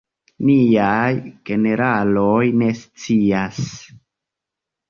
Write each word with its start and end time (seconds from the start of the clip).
Niaj 0.49 1.11
generaloj 1.51 2.49
ne 2.63 2.71
scias! 2.81 3.63